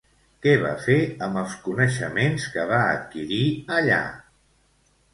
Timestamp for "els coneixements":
1.43-2.49